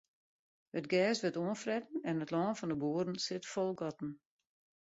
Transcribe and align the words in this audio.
It 0.79 0.89
gers 0.93 1.21
wurdt 1.21 1.39
oanfretten 1.43 1.97
en 2.09 2.21
it 2.23 2.33
lân 2.33 2.57
fan 2.57 2.71
de 2.71 2.77
boeren 2.81 3.19
sit 3.25 3.45
fol 3.53 3.71
gatten. 3.79 4.11